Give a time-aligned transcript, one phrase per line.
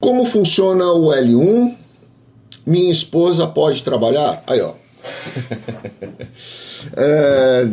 [0.00, 1.76] Como funciona o L1?
[2.64, 4.44] Minha esposa pode trabalhar?
[4.46, 4.74] Aí, ó.
[6.96, 7.66] é,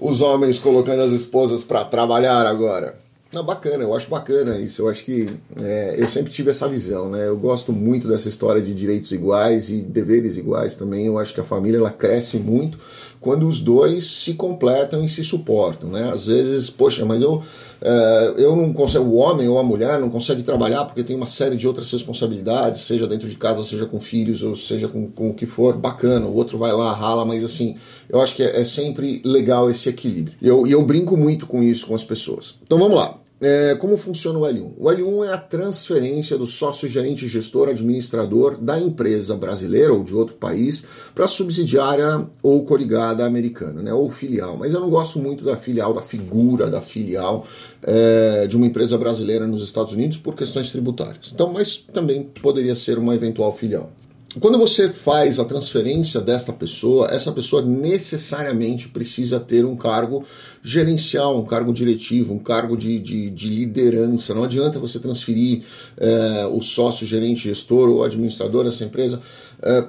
[0.00, 2.96] os homens colocando as esposas para trabalhar agora.
[3.32, 4.82] Não, bacana, eu acho bacana isso.
[4.82, 5.28] Eu acho que
[5.60, 7.26] é, eu sempre tive essa visão, né?
[7.26, 11.06] Eu gosto muito dessa história de direitos iguais e deveres iguais também.
[11.06, 12.78] Eu acho que a família ela cresce muito
[13.20, 16.10] quando os dois se completam e se suportam, né?
[16.12, 17.42] Às vezes, poxa, mas eu
[17.80, 21.26] é, eu não consigo, o homem ou a mulher não consegue trabalhar porque tem uma
[21.26, 25.30] série de outras responsabilidades, seja dentro de casa, seja com filhos, ou seja com, com
[25.30, 26.26] o que for, bacana.
[26.26, 27.76] O outro vai lá, rala, mas assim,
[28.08, 30.36] eu acho que é, é sempre legal esse equilíbrio.
[30.42, 32.54] E eu, eu brinco muito com isso com as pessoas.
[32.62, 33.14] Então vamos lá.
[33.40, 34.74] É, como funciona o L1?
[34.78, 40.14] O L1 é a transferência do sócio gerente gestor administrador da empresa brasileira ou de
[40.14, 40.82] outro país
[41.14, 44.56] para subsidiária ou coligada americana, né, ou filial.
[44.56, 47.46] Mas eu não gosto muito da filial, da figura da filial
[47.82, 51.30] é, de uma empresa brasileira nos Estados Unidos por questões tributárias.
[51.32, 53.92] Então, mas também poderia ser uma eventual filial.
[54.40, 60.24] Quando você faz a transferência desta pessoa, essa pessoa necessariamente precisa ter um cargo
[60.62, 64.34] gerencial, um cargo diretivo, um cargo de, de, de liderança.
[64.34, 65.62] Não adianta você transferir
[65.96, 69.20] é, o sócio, gerente, gestor ou administrador dessa empresa
[69.62, 69.84] é,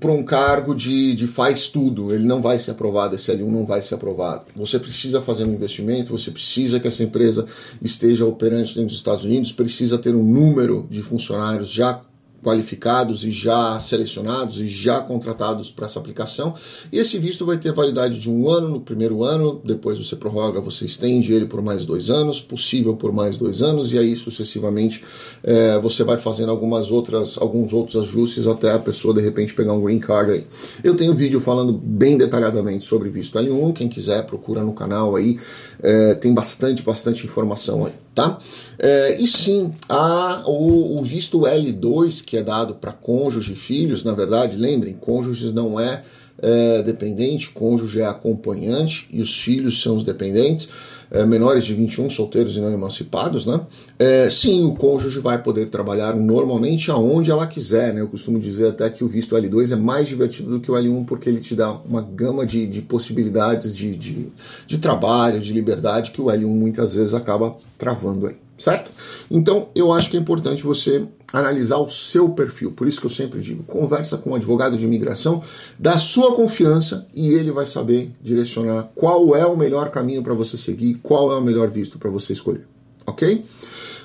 [0.00, 2.12] para um cargo de, de faz tudo.
[2.12, 4.46] Ele não vai ser aprovado, esse L1 não vai ser aprovado.
[4.56, 7.46] Você precisa fazer um investimento, você precisa que essa empresa
[7.80, 12.02] esteja operante dentro dos Estados Unidos, precisa ter um número de funcionários já
[12.44, 16.54] qualificados e já selecionados e já contratados para essa aplicação.
[16.92, 20.60] E esse visto vai ter validade de um ano no primeiro ano, depois você prorroga,
[20.60, 25.02] você estende ele por mais dois anos, possível por mais dois anos, e aí sucessivamente
[25.42, 29.72] é, você vai fazendo algumas outras, alguns outros ajustes até a pessoa de repente pegar
[29.72, 30.46] um green card aí.
[30.82, 35.16] Eu tenho um vídeo falando bem detalhadamente sobre visto L1, quem quiser procura no canal
[35.16, 35.38] aí,
[35.82, 38.38] é, tem bastante, bastante informação aí tá?
[38.78, 44.04] É, e sim, há o, o, visto L2 que é dado para cônjuge e filhos,
[44.04, 46.04] na verdade, lembrem, cônjuges não é,
[46.40, 50.68] é, dependente, cônjuge é acompanhante e os filhos são os dependentes,
[51.10, 53.60] é, menores de 21, solteiros e não emancipados, né?
[53.98, 58.00] É, sim, o cônjuge vai poder trabalhar normalmente aonde ela quiser, né?
[58.00, 61.04] Eu costumo dizer até que o visto L2 é mais divertido do que o L1
[61.06, 64.28] porque ele te dá uma gama de, de possibilidades de, de,
[64.66, 68.90] de trabalho, de liberdade que o L1 muitas vezes acaba travando aí certo?
[69.30, 72.72] Então eu acho que é importante você analisar o seu perfil.
[72.72, 75.42] Por isso que eu sempre digo, conversa com um advogado de imigração
[75.78, 80.56] da sua confiança e ele vai saber direcionar qual é o melhor caminho para você
[80.56, 82.66] seguir, qual é o melhor visto para você escolher.
[83.06, 83.44] OK?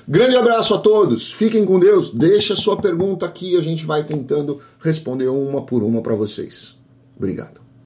[0.08, 1.30] Grande abraço a todos.
[1.30, 2.10] Fiquem com Deus.
[2.10, 6.74] Deixa sua pergunta aqui, a gente vai tentando responder uma por uma para vocês.
[7.16, 7.69] Obrigado.